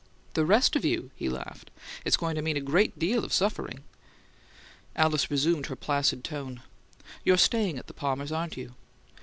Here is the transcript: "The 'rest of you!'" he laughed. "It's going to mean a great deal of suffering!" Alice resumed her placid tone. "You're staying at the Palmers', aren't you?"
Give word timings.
"The 0.33 0.47
'rest 0.47 0.75
of 0.75 0.83
you!'" 0.83 1.11
he 1.15 1.29
laughed. 1.29 1.69
"It's 2.05 2.17
going 2.17 2.33
to 2.33 2.41
mean 2.41 2.57
a 2.57 2.59
great 2.59 2.97
deal 2.97 3.23
of 3.23 3.31
suffering!" 3.31 3.83
Alice 4.95 5.29
resumed 5.29 5.67
her 5.67 5.75
placid 5.75 6.23
tone. 6.23 6.63
"You're 7.23 7.37
staying 7.37 7.77
at 7.77 7.85
the 7.85 7.93
Palmers', 7.93 8.31
aren't 8.31 8.57
you?" 8.57 8.73